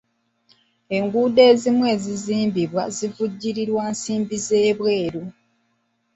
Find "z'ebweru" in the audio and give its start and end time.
4.45-5.23